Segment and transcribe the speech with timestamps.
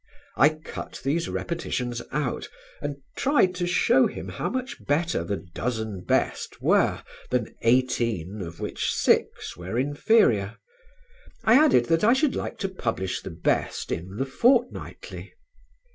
[0.35, 2.49] I cut these repetitions out
[2.81, 8.59] and tried to show him how much better the dozen best were than eighteen of
[8.59, 10.57] which six were inferior.
[11.43, 15.35] I added that I should like to publish the best in "The Fortnightly."